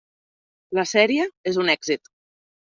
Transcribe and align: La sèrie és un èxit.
La 0.77 0.85
sèrie 0.91 1.27
és 1.53 1.61
un 1.65 1.71
èxit. 1.75 2.11